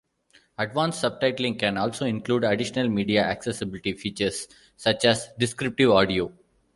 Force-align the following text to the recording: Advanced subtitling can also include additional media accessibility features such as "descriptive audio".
Advanced 0.57 1.03
subtitling 1.03 1.59
can 1.59 1.77
also 1.77 2.05
include 2.07 2.43
additional 2.43 2.89
media 2.89 3.21
accessibility 3.23 3.93
features 3.93 4.47
such 4.75 5.05
as 5.05 5.27
"descriptive 5.37 5.91
audio". 5.91 6.33